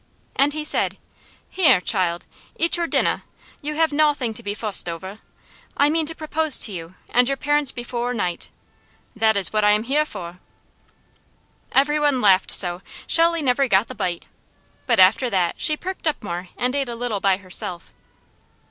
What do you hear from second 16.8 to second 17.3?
a little